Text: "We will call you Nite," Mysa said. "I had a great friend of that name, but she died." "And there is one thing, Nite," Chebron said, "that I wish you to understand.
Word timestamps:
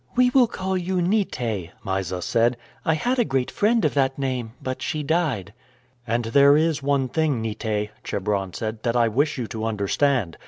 "We 0.15 0.31
will 0.31 0.47
call 0.47 0.77
you 0.79 0.99
Nite," 0.99 1.69
Mysa 1.85 2.23
said. 2.23 2.57
"I 2.83 2.95
had 2.95 3.19
a 3.19 3.23
great 3.23 3.51
friend 3.51 3.85
of 3.85 3.93
that 3.93 4.17
name, 4.17 4.53
but 4.59 4.81
she 4.81 5.03
died." 5.03 5.53
"And 6.07 6.25
there 6.25 6.57
is 6.57 6.81
one 6.81 7.07
thing, 7.07 7.39
Nite," 7.39 7.91
Chebron 8.03 8.53
said, 8.55 8.81
"that 8.81 8.95
I 8.95 9.07
wish 9.07 9.37
you 9.37 9.45
to 9.49 9.63
understand. 9.63 10.37